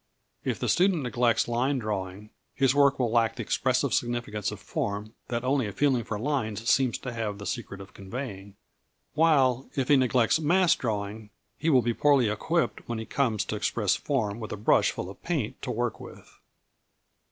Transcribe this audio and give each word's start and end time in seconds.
If 0.43 0.57
the 0.57 0.67
student 0.67 1.03
neglects 1.03 1.47
line 1.47 1.77
drawing, 1.77 2.31
his 2.55 2.73
work 2.73 2.97
will 2.97 3.11
lack 3.11 3.35
the 3.35 3.43
expressive 3.43 3.93
significance 3.93 4.49
of 4.51 4.59
form 4.59 5.13
that 5.27 5.43
only 5.43 5.67
a 5.67 5.71
feeling 5.71 6.03
for 6.03 6.17
lines 6.17 6.67
seems 6.67 6.97
to 6.97 7.13
have 7.13 7.37
the 7.37 7.45
secret 7.45 7.79
of 7.79 7.93
conveying; 7.93 8.55
while, 9.13 9.69
if 9.75 9.89
he 9.89 9.97
neglects 9.97 10.39
mass 10.39 10.73
drawing, 10.75 11.29
he 11.55 11.69
will 11.69 11.83
be 11.83 11.93
poorly 11.93 12.29
equipped 12.29 12.81
when 12.89 12.97
he 12.97 13.05
comes 13.05 13.45
to 13.45 13.55
express 13.55 13.95
form 13.95 14.39
with 14.39 14.51
a 14.51 14.57
brush 14.57 14.89
full 14.89 15.07
of 15.07 15.21
paint 15.21 15.61
to 15.61 15.69
work 15.69 15.99
with. 15.99 16.39